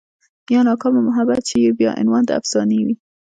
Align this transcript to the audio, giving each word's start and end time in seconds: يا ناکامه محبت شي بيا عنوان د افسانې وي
يا 0.53 0.59
ناکامه 0.67 1.01
محبت 1.09 1.43
شي 1.49 1.59
بيا 1.79 1.91
عنوان 1.99 2.23
د 2.25 2.31
افسانې 2.39 2.79
وي 2.85 2.95